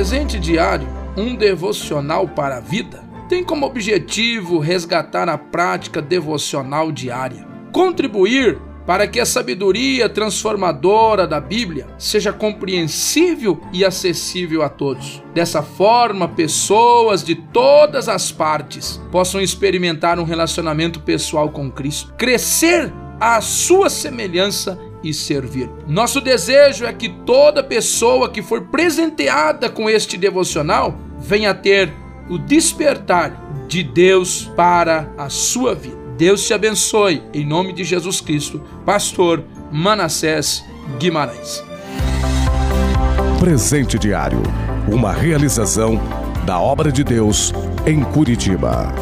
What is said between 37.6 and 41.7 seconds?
de Jesus Cristo, Pastor Manassés Guimarães.